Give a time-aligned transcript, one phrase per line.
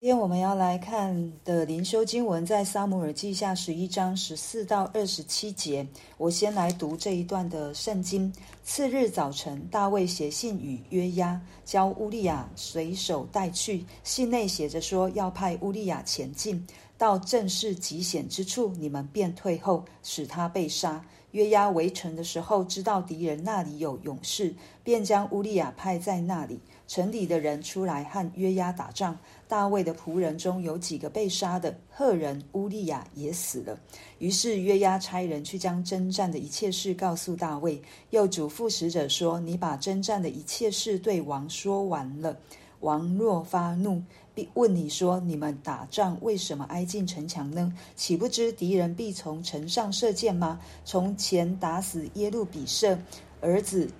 [0.00, 5.84] 今天我们要来看的灵修经文，在撒母耳记下十一章十四到二十七节。
[6.16, 8.32] 我先来读这一段的圣经。
[8.62, 13.84] 次日早晨，大卫写信与约押，将乌利亚随手带去。
[14.04, 16.64] 信内写着说，要派乌利亚前进，
[16.96, 21.04] 到正式极险之处，你们便退后，使他被杀。
[21.32, 24.54] 约押围城的时候，知道敌人那里有勇士，
[24.84, 26.60] 便将乌利亚派在那里。
[26.88, 29.16] 城里的人出来和约押打仗。
[29.46, 33.78] 大卫的仆人中有几个被杀的，赫人乌利亚也死了。
[34.18, 42.36] 于是约押差人去将征战的一切事告诉大卫，又嘱咐使者说：“你把征战的一切事对王说完了。
[42.80, 44.02] 王若发怒，
[44.34, 47.72] 必问你说：你们打仗为什么挨近城墙呢？
[47.96, 50.60] 岂不知敌人必从城上射箭吗？
[50.84, 52.98] 从前打死耶路比舍
[53.40, 53.90] 儿子。”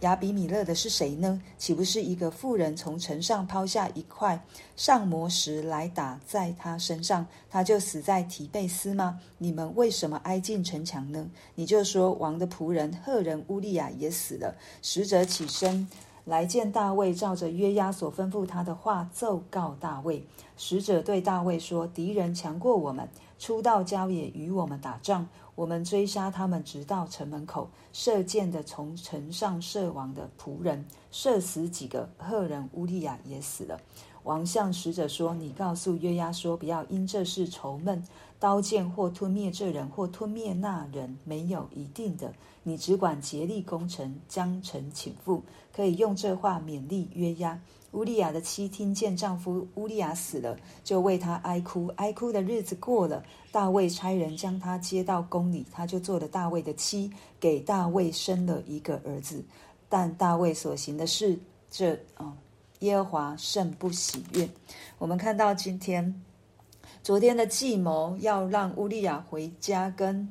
[0.00, 1.42] 亚比米勒的是谁呢？
[1.56, 4.40] 岂不是一个妇人从城上抛下一块
[4.76, 9.18] 上磨石来打在他身上，他就死在提贝斯吗？
[9.38, 11.28] 你们为什么挨近城墙呢？
[11.56, 14.54] 你就说王的仆人赫人乌利亚也死了。
[14.82, 15.88] 使者起身
[16.24, 20.24] 来见大卫，照着约押所吩咐他的话奏告大卫。
[20.56, 25.26] 使者对大卫说：敌人强过我们，出到郊野与我们打仗。
[25.58, 33.76] 我们追杀他们，直到城门口，射箭的从城上射亡的仆人，射死几个，赫人乌利亚也死了。
[34.22, 38.00] 王向使者说：“你告诉约押说，不要因这事愁闷，
[38.38, 42.32] 刀剑或吞灭这人，或吞灭那人，没有一定的。
[42.62, 45.40] 你只管竭力攻城，将城倾覆。
[45.74, 47.60] 可以用这话勉励约押。”
[47.92, 51.86] 乌利亚的妻听见丈夫乌利亚死了，就为他哀哭。
[51.96, 57.10] 哀哭的日子过了，大卫差人将他接到宫里，他就做了大卫的妻，
[57.40, 59.44] 给大卫生了一个儿子。
[59.88, 61.38] 但大卫所行的事，
[61.70, 62.36] 这啊、
[62.80, 64.48] 耶和华甚不喜悦。
[64.98, 66.22] 我们看到今天，
[67.02, 70.28] 昨天的计谋要让乌利亚回家跟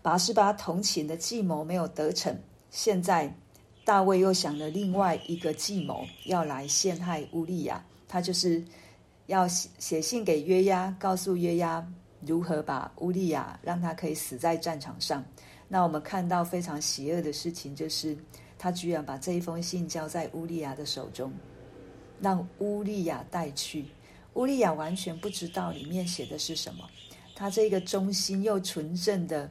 [0.00, 2.36] 拔示巴同寝的计谋没有得逞，
[2.70, 3.34] 现在。
[3.84, 7.84] 大卫又想了另外一个计谋，要来陷害乌利亚。
[8.06, 8.64] 他就是
[9.26, 11.84] 要写信给约押，告诉约押
[12.26, 15.24] 如何把乌利亚让他可以死在战场上。
[15.68, 18.16] 那我们看到非常邪恶的事情，就是
[18.58, 21.32] 他居然把这一封信交在乌利亚的手中，
[22.20, 23.86] 让乌利亚带去。
[24.34, 26.84] 乌利亚完全不知道里面写的是什么。
[27.34, 29.50] 他这个忠心又纯正的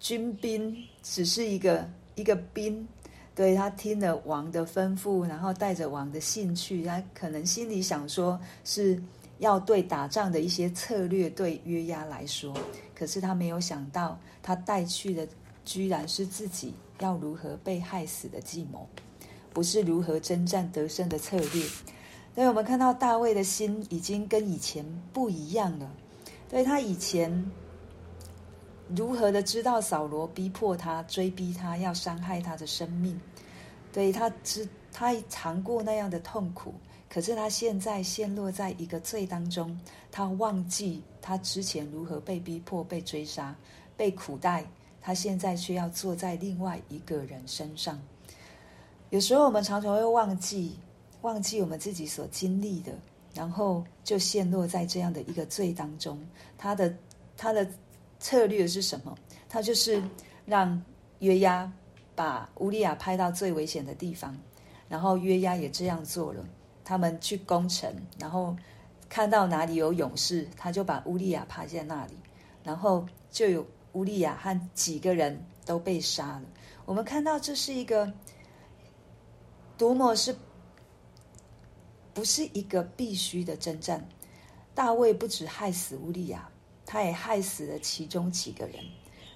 [0.00, 1.88] 军兵，只是一个。
[2.16, 2.88] 一个兵，
[3.34, 8.98] 对，他听了王的吩咐，然后带着王的信去，他可能心里想说是
[9.38, 12.54] 要对打仗的一些策略，对约押来说，
[12.94, 15.26] 可是他没有想到，他带去的
[15.64, 18.88] 居然是自己要如何被害死的计谋，
[19.52, 21.64] 不是如何征战得胜的策略。
[22.34, 25.90] 所以我们看到大卫的心已经跟以前不一样了，
[26.48, 27.50] 对，他以前。
[28.94, 33.20] 如何的知道扫罗逼迫他、追逼他，要伤害他的生命？
[33.92, 36.72] 对，他知他尝过那样的痛苦，
[37.16, 39.74] 可是他现在陷落在一个罪当中，
[40.12, 43.56] 他忘记他之前如何被逼迫、被追杀、
[43.96, 44.66] 被苦待，
[45.00, 47.98] 他现在却要坐在另外一个人身上。
[49.08, 50.76] 有时候我们常常会忘记，
[51.22, 52.92] 忘记我们自己所经历的，
[53.32, 56.20] 然后就陷落在这样的一个罪当中。
[56.58, 56.94] 他的
[57.34, 57.66] 他的。
[58.18, 59.16] 策略是什么？
[59.48, 60.02] 他就是
[60.44, 60.82] 让
[61.20, 61.70] 约押
[62.14, 64.36] 把乌利亚派到最危险的地方，
[64.86, 66.44] 然后约押也这样做了。
[66.86, 68.56] 他们去攻城，然后
[69.08, 72.14] 看到哪里有勇士，他就把乌利亚趴在那里，
[72.62, 76.42] 然后就有乌利亚和几个人都被杀了。
[76.84, 78.12] 我们看到这是一个
[79.76, 80.36] 多么是
[82.14, 84.08] 不是一个必须的征战？
[84.72, 86.48] 大卫不止害死乌利亚。
[86.88, 88.76] 他也害死了其中几个人，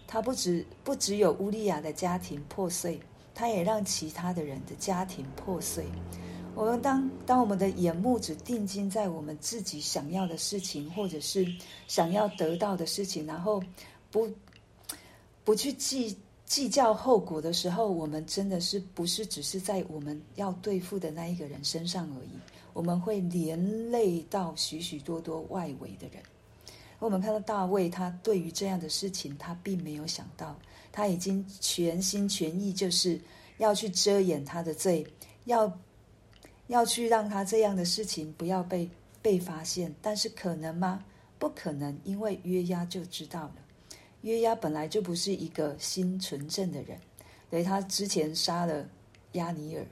[0.07, 3.01] 他不止不只有乌利亚的家庭破碎，
[3.35, 5.87] 他也让其他的人的家庭破碎。
[6.55, 11.47] 我们当当我们的眼目只定睛在我们自己想要的事情，或者是
[11.89, 13.63] 想要得到的事情，然后
[14.11, 14.29] 不
[15.45, 22.31] 不去计计较后果的时候，我们真的是不是只是在我们要对付的那一个人身上而已？
[22.73, 26.23] 我们会连累到许许多多外围的人。
[26.99, 30.55] 我们看到大卫，他对于这样的事情，他并没有想到，
[30.93, 33.19] 他已经全心全意，就是
[33.57, 35.07] 要去遮掩他的罪，
[35.47, 35.73] 要
[36.71, 38.89] 要去让他这样的事情不要被
[39.21, 39.95] 被发现。
[40.01, 41.05] 但是可能吗？
[41.39, 43.57] 不可能，因为约押就知道了。
[44.23, 46.99] 约押本来就不是一个心纯正的人，
[47.49, 48.87] 对，他之前杀了
[49.33, 49.87] 押尼尔，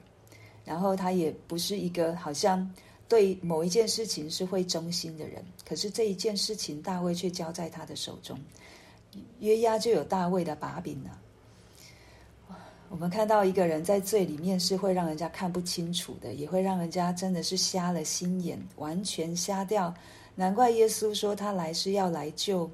[0.63, 2.71] 然后他也不是一个好像
[3.07, 8.39] 对某一件事情是会忠心的人，可是这一件事情大卫却交在他的手中，
[9.39, 11.19] 约押就有大卫的把柄了。
[12.89, 19.93] 我们看到一个人在罪里面是会让人家看不清楚的，也会让人家真的是瞎了心眼，完全瞎掉。
[20.33, 22.69] 难怪耶稣说他来是要来救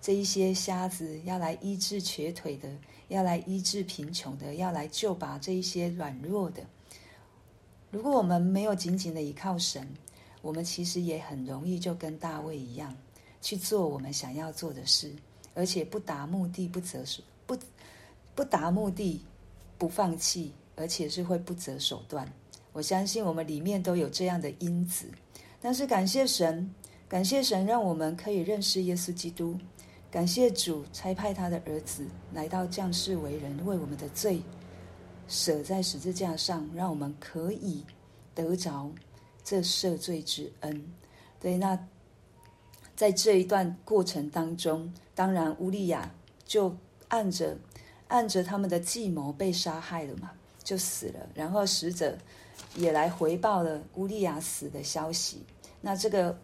[0.00, 2.68] 这一些瞎子，要来医治瘸腿的，
[3.08, 6.62] 要来医治贫穷的，要来救拔这一些软弱的。
[7.90, 9.86] 如果我们没有紧紧的依靠神，
[10.40, 12.96] 我们其实也很容易就跟大卫一样
[13.42, 15.12] 去做我们想要做的事，
[15.54, 17.54] 而且不达目的不择手，不
[18.34, 19.22] 不达目的。
[19.78, 22.30] 不放弃，而且是会不择手段。
[22.72, 25.06] 我相信我们里面都有这样的因子。
[25.60, 26.68] 但是感谢神，
[27.08, 29.56] 感谢神让我们可以认识耶稣基督。
[30.10, 34.42] 感谢主差派他的儿子来到降世为人，为我们的罪
[35.28, 37.84] 舍在十字架上，让我们可以
[38.34, 38.90] 得着
[39.44, 40.92] 这赦罪之恩。
[41.38, 41.78] 对，那
[42.96, 46.12] 在这一段过程当中，当然乌利亚
[46.44, 46.76] 就
[47.08, 47.56] 按着。
[48.08, 50.30] 按着他们的计谋被杀害了嘛，
[50.62, 51.28] 就死了。
[51.34, 52.16] 然后使者
[52.74, 55.44] 也来回报了乌利亚死的消息。
[55.80, 56.36] 那这个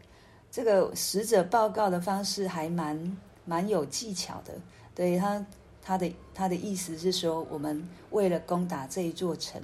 [0.51, 4.55] 这个使者报告的方式还蛮蛮有技巧的。
[4.95, 5.45] 对他
[5.83, 9.61] 他的他的意思是说，我们为了攻打这一座城，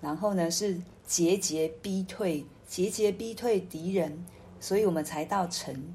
[0.00, 4.24] 然后呢是节节逼退，节节逼退敌人，
[4.60, 5.94] 所以我们才到城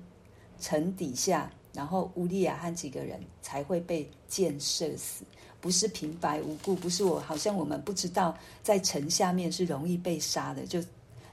[0.59, 5.23] 城底下，然后乌利亚和几个人才会被箭射死。
[5.59, 10.65] 不是平白无故，不是我，好像我们不知道在城下面是容易被杀的。
[10.65, 10.83] 就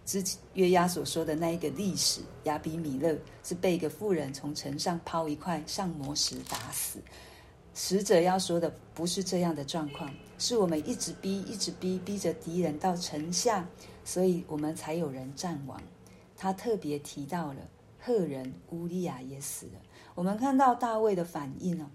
[0.05, 6.99] 之前约押所说的那一个历史，亚比米勒是被一个妇人从城上抛一块上磨石打死。
[7.75, 13.67] 使者要说的不是这样的状况，是我们一直逼，一直逼，逼着敌人到城下，
[14.05, 15.81] 所以我们才有人战亡。
[16.37, 17.61] 他特别提到了
[17.99, 19.73] 赫人乌利亚也死了。
[20.19, 21.87] 我们看到大卫的反应哦，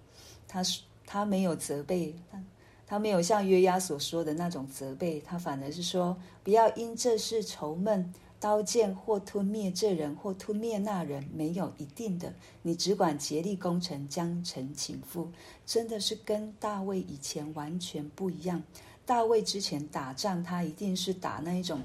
[0.47, 0.81] 他是。
[1.05, 2.41] 他没有责备他，
[2.87, 12.33] 他没有像约押所说的那种责备，他反而是说：不要因这事愁闷，刀剑或吞灭这人，或吞灭那人，没有一定的。
[12.63, 15.27] 你只管竭力攻城，将城倾覆。
[15.65, 18.63] 真的是跟大卫以前完全不一样。
[19.05, 21.81] 大卫之前打仗，他一定是打那一种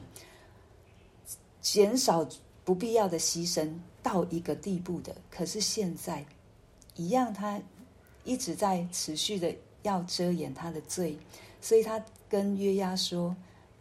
[1.61, 2.27] 减少
[2.69, 3.73] 不必要的牺牲
[4.03, 5.17] 到一个地步的。
[5.31, 6.23] 可是现在
[6.97, 7.59] 一样，他。
[8.25, 9.55] 一直在持续的
[9.85, 11.17] 要遮掩他的罪，
[11.63, 13.35] 所以他跟约押说，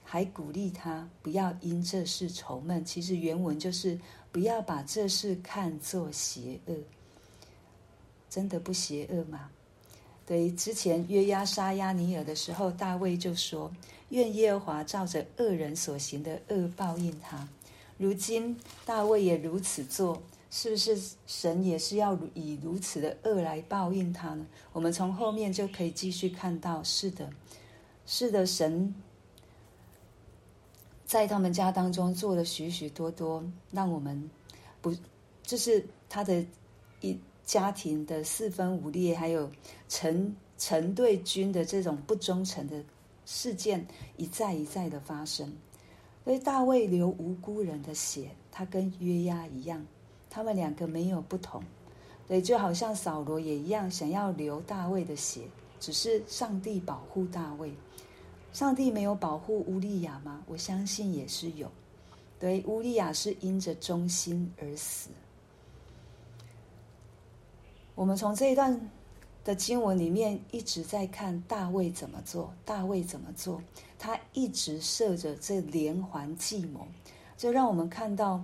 [0.06, 2.86] 还鼓励他不要因这事愁闷。
[2.86, 4.00] 其实原文就是
[4.32, 6.76] 不要把这事看作邪恶，
[8.30, 9.50] 真的不邪恶吗？
[10.26, 13.70] 对，之前约押杀押尼珥的时候，大卫就说：
[14.10, 17.50] 愿耶和华照着恶人所行的恶报应他。
[17.98, 20.22] 如今大卫也如此做。
[20.50, 20.98] 是不是
[21.28, 24.48] 神也是要以如此的恶来报应他呢？
[24.72, 27.30] 我们从后面就可以继续看到，是的，
[28.06, 28.96] 是的，神
[31.06, 34.32] 在他们家当中做了许许多多，让我们
[34.82, 34.96] 不，
[35.44, 36.44] 就是他的
[37.02, 39.52] 一家庭的四分五裂，还有
[39.90, 42.82] 臣臣对君的这种不忠诚的
[43.26, 43.86] 事件，
[44.16, 45.54] 一再一再的发生。
[46.28, 49.82] 所以大卫流无辜人的血，他跟约押一样。
[50.30, 51.64] 他们两个没有不同，
[52.28, 55.44] 对，就好像扫罗也一样，想要流大卫的血，
[55.80, 57.72] 只是上帝保护大卫，
[58.52, 60.44] 上帝没有保护乌利亚吗？
[60.48, 61.72] 我相信也是有，
[62.38, 65.10] 对，乌利亚是因着忠心而死。
[67.96, 68.78] 我们从这一段
[69.48, 73.62] 的经文里面一直在看大卫怎么做，大卫怎么做，
[73.98, 76.86] 他一直设着这连环计谋，
[77.38, 78.44] 就让我们看到，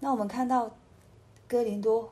[0.00, 0.68] 那我们看到。
[1.48, 2.08] 哥林多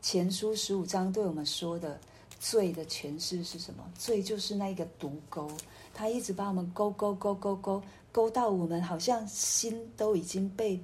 [0.00, 2.00] 前书十五章对我们说的
[2.40, 3.84] 罪的诠释是什么？
[3.94, 5.46] 罪就是那一个毒钩，
[5.92, 10.80] 他一直把我们勾勾勾勾勾勾到我们，好像心都已经被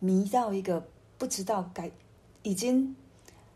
[0.00, 0.86] 迷到一个
[1.16, 1.90] 不知道该，
[2.42, 2.94] 已经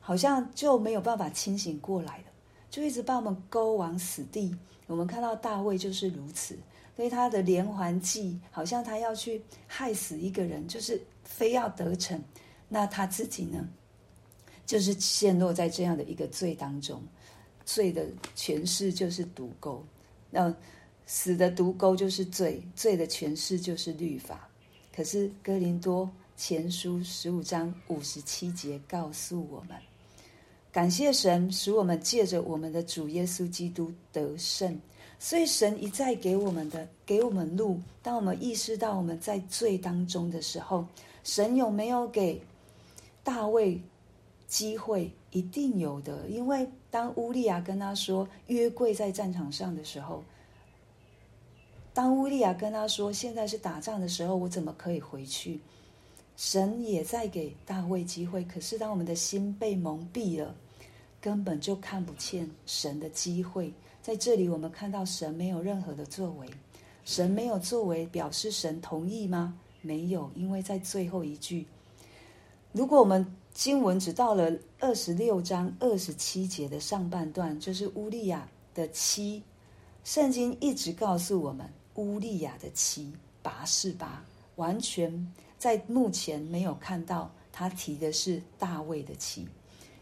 [0.00, 2.25] 好像就没有办法清醒过来了，
[2.71, 4.57] 就一直把我们勾往死地。
[4.87, 6.57] 我们看到大卫就是如此，
[6.97, 12.23] 所以他的连环计好像他要去害死一个人，就是非要得逞。
[12.69, 13.69] 那他自己呢？
[14.65, 17.03] 就是陷落在这样的一个罪当中，
[17.65, 19.85] 罪的诠释就是毒钩，
[20.31, 20.55] 那
[21.07, 24.49] 死的毒钩就是罪，罪的诠释就是律法。
[24.95, 29.77] 可是哥林多前书十五章五十七节告诉我们，
[30.73, 34.79] 感谢神使我们借着我们的主耶稣基督得胜。
[35.19, 40.87] 所以神一再给我们的给我们路，当我们意识到我们在罪当中的时候，
[41.25, 42.41] 神有没有给
[43.23, 43.79] 大卫
[44.47, 45.11] 机会？
[45.33, 50.25] 一定有的，因为当乌利亚跟他说约柜在战场上的时候，
[51.93, 55.61] 当乌利亚跟他说现在是打仗的时候，我怎么可以回去？
[56.40, 60.54] 神也在给大卫机会，可是当我们的心被蒙蔽了，
[61.20, 63.70] 根本就看不见神的机会。
[64.00, 66.49] 在这里，我们看到神没有任何的作为，
[67.04, 69.54] 神没有作为，表示神同意吗？
[69.82, 71.66] 没有，因为在最后一句，
[72.73, 79.42] 如果我们经文只到了二十六章二十七节的上半段，就是乌利亚的妻，
[80.04, 84.25] 圣经一直告诉我们，乌利亚的妻拔示巴，
[84.56, 85.30] 完全
[85.61, 89.47] 在目前没有看到他提的是大卫的妻，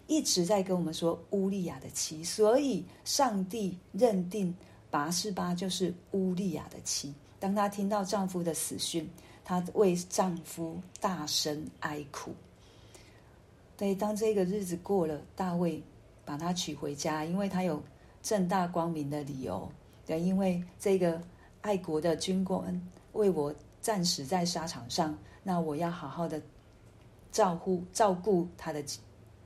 [0.07, 4.55] 一直在跟我们说乌利亚的妻，所以上帝认定
[4.88, 7.12] 拔示巴就是乌利亚的妻。
[7.41, 9.11] 当她听到丈夫的死讯，
[9.45, 12.33] 她为丈夫大声哀哭。
[13.77, 15.83] 对，当这个日子过了，大卫
[16.25, 17.83] 把她娶回家，因为他有
[18.23, 19.69] 正大光明的理由。
[20.07, 21.21] 对，因为这个
[21.62, 22.81] 爱国的军官
[23.15, 26.38] 为我战死在沙场上，那我要好好的
[27.33, 28.85] 照顾照顾他的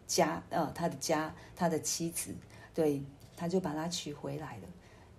[0.09, 2.35] 家，呃，他的家，他的妻子。
[2.75, 3.01] 对，
[3.37, 4.63] 他就把他娶回来了。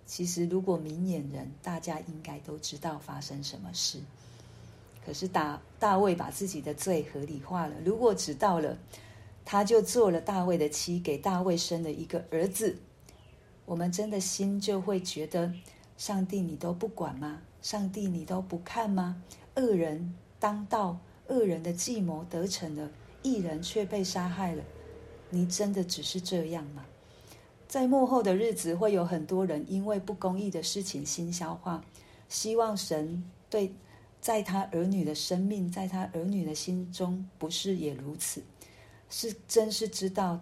[0.04, 3.98] 其实，如果明眼人，大家应该都知道发生什么事。
[5.06, 7.74] 可是大大卫把自己的罪合理化了。
[7.82, 8.76] 如果知道了，
[9.42, 12.76] 他就做了大卫的妻，给大卫生了一个儿子。
[13.64, 15.50] 我们真的心就会觉得，
[15.96, 17.40] 上帝你都不管吗？
[17.62, 19.22] 上帝你都不看吗？
[19.54, 20.14] 恶人
[20.44, 20.98] 当道，
[21.28, 22.90] 恶人的计谋得逞了，
[23.22, 24.62] 一人却被杀害了。
[25.30, 26.84] 你真的只是这样吗？
[27.66, 31.82] 在幕后的日子，会有很多人因为不公义的事情心消化，
[32.28, 33.72] 希望神对。
[34.20, 38.42] 在他儿女的生命，在他儿女的心中，不是也如此？
[39.08, 40.38] 是真是知道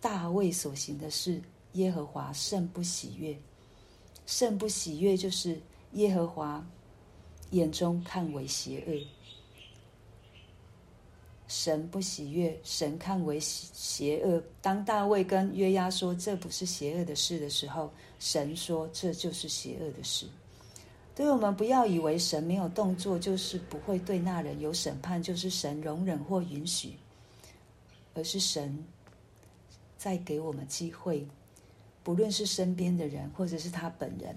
[0.00, 1.42] 大卫所行的事，
[1.72, 3.36] 耶和华甚不喜悦，
[4.24, 5.60] 甚不喜悦，就是
[5.94, 6.64] 耶和华
[7.50, 9.15] 眼中看为邪恶。
[11.48, 14.42] 神不喜悦，神看为邪恶。
[14.60, 20.26] 当大卫跟约押说这不是邪恶的事的时候，神说这就是邪恶的事。
[21.14, 26.94] 所以我们不要以为神没有动作，就是不会对那人有审判，就是神容忍或允许，
[28.12, 28.84] 而是神
[29.96, 31.26] 在给我们机会，
[32.02, 34.36] 不论是身边的人，或者是他本人。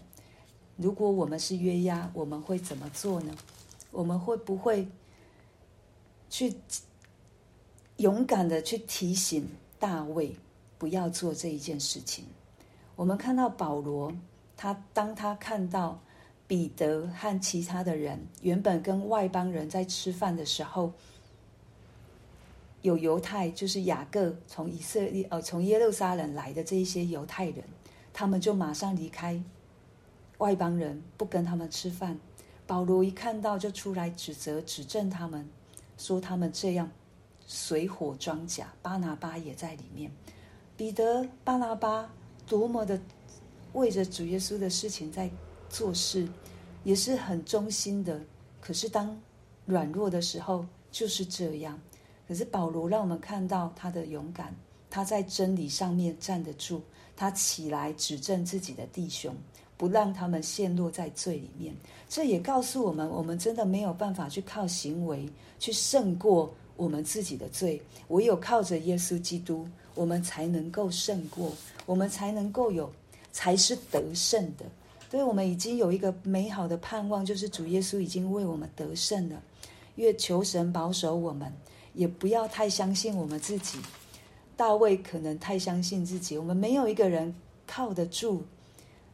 [0.77, 3.35] 如果我们是约押，我们会怎么做呢？
[3.91, 4.87] 我们会不会
[6.29, 6.55] 去
[7.99, 10.35] 勇敢的去提醒大卫
[10.77, 12.25] 不要做这一件事情？
[12.97, 14.11] 我们看到保罗，
[14.57, 15.97] 他当他看到。
[16.49, 20.91] 彼得和其他的人原本跟外邦人在吃饭的时候，
[22.81, 27.63] 有犹太，就是雅各从以色列呃从耶路撒冷来的这一些犹太人，
[28.11, 29.39] 他们就马上离开
[30.39, 32.19] 外邦人，不跟他们吃饭。
[32.65, 35.47] 保罗一看到就出来指责指证他们，
[35.99, 36.89] 说他们这样
[37.49, 38.71] 水火装甲。
[38.81, 40.09] 巴拿巴也在里面，
[40.77, 42.09] 彼得、巴拿巴
[42.47, 42.97] 多么的
[43.73, 45.29] 为着主耶稣的事情在。
[45.71, 46.27] 做事
[46.83, 48.19] 也是很忠心的，
[48.59, 49.15] 可是当
[49.67, 51.79] 软弱的时候就是这样。
[52.27, 54.51] 可是保罗让我们看到他的勇敢，
[54.89, 56.81] 他在真理上面站得住，
[57.15, 59.35] 他起来指证自己的弟兄，
[59.77, 61.71] 不让他们陷落在罪里面。
[62.07, 71.51] 这也告诉我们，我们真的没有办法去靠行为去胜过我们自己的罪，唯有靠着耶稣基督，我们才能够胜过，
[71.85, 72.89] 我们才能够有，
[73.33, 74.65] 才是得胜的。
[75.11, 79.43] 所以我们已经有一个美好的盼望，就是主耶稣已经为我们得胜了。
[79.95, 81.51] 愿求神保守我们，
[81.93, 83.77] 也不要太相信我们自己。
[84.55, 87.35] 大卫可能太相信自己，我们没有一个人
[87.67, 88.43] 靠得住。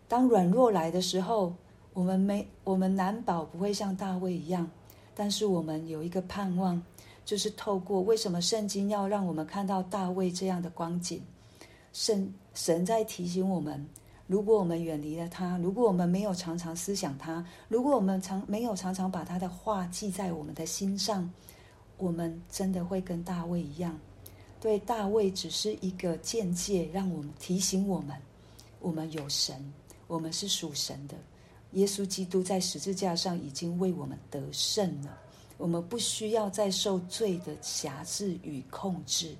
[0.07, 1.55] 当软弱来的时候，
[1.93, 4.69] 我们没，我们难保不会像大卫一样。
[5.15, 6.83] 但是我们有一个盼望，
[7.25, 11.21] 就是透过为什么圣经要让我们看到大卫这样的光景？
[11.91, 13.85] 圣神在提醒我们。
[14.27, 21.31] 如果我们远离了他，如果我们没有常常思想他，如果我们常没有常常把他的话记在我们的心上，
[21.97, 23.95] 我们真的会跟大卫一样。
[24.59, 28.15] 对，大卫只是一个见解，让我们提醒我们，
[28.79, 29.55] 我们有神，
[30.07, 31.15] 我们是属神的。
[31.73, 35.15] 耶稣基督在十字架上已经为我们得胜了，
[35.57, 39.35] 我们不需要再受罪的辖制与控制，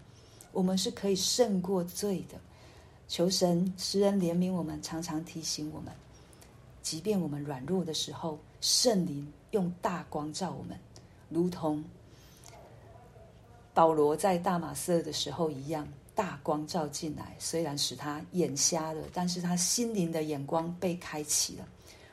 [0.52, 2.40] 我们是可以胜过罪的。
[3.08, 5.94] 求神施恩怜悯我们，常常提醒我们，
[6.82, 10.80] 即便我们软弱的时候，圣灵用大光照我们，
[11.30, 11.84] 如同
[13.74, 21.68] 保罗在大马色的时候一样，大光照进来，虽然使他眼瞎了，但是他心灵的眼光被开启了。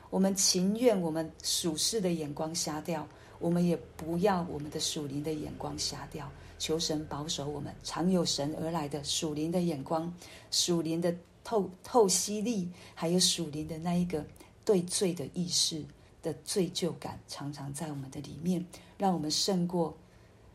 [0.09, 3.07] 我们情愿我们属世的眼光瞎掉，
[3.39, 6.29] 我们也不要我们的属灵的眼光瞎掉。
[6.59, 10.13] 求神保守我们，常有神而来的属灵的眼光，
[10.49, 11.13] 属灵的
[11.43, 14.25] 透透析力，还有属灵的那一个
[14.63, 15.83] 对罪的意识
[16.21, 18.65] 的罪疚感，常常在我们的里面，
[18.97, 19.93] 让我们胜过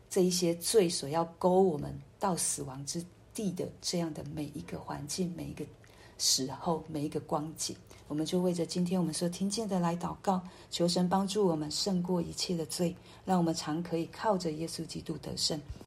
[0.09, 5.63] 这一些罪所要勾我们到死亡之地的这样的每一个环境，每一个
[6.19, 7.75] 时候，每一个光景。
[8.07, 12.95] 我们就为着今天我们所听见的来祷告，求神帮助我们胜过一切的罪，
[13.25, 15.59] 让我们常可以靠着耶稣基督得胜。